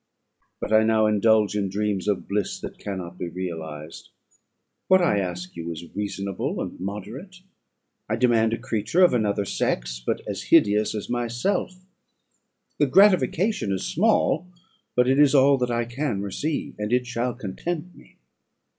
But 0.59 0.73
I 0.73 0.81
now 0.83 1.05
indulge 1.05 1.55
in 1.55 1.69
dreams 1.69 2.07
of 2.07 2.27
bliss 2.27 2.59
that 2.61 2.79
cannot 2.79 3.19
be 3.19 3.27
realised. 3.29 4.09
What 4.87 4.99
I 4.99 5.19
ask 5.19 5.51
of 5.51 5.57
you 5.57 5.71
is 5.71 5.95
reasonable 5.95 6.59
and 6.59 6.79
moderate; 6.79 7.41
I 8.09 8.15
demand 8.15 8.51
a 8.51 8.57
creature 8.57 9.03
of 9.03 9.13
another 9.13 9.45
sex, 9.45 10.01
but 10.03 10.21
as 10.27 10.41
hideous 10.49 10.95
as 10.95 11.07
myself; 11.07 11.85
the 12.79 12.87
gratification 12.87 13.71
is 13.71 13.85
small, 13.85 14.47
but 14.95 15.07
it 15.07 15.19
is 15.19 15.35
all 15.35 15.59
that 15.59 15.69
I 15.69 15.85
can 15.85 16.23
receive, 16.23 16.73
and 16.79 16.91
it 16.91 17.05
shall 17.05 17.35
content 17.35 17.93
me. 17.95 18.17